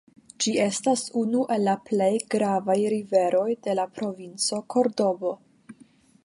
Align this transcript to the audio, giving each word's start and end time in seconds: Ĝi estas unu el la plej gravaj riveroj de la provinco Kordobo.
Ĝi 0.43 0.51
estas 0.61 1.01
unu 1.19 1.43
el 1.55 1.61
la 1.67 1.75
plej 1.89 2.09
gravaj 2.35 2.77
riveroj 2.95 3.45
de 3.69 3.77
la 3.81 3.87
provinco 4.01 4.61
Kordobo. 4.77 5.35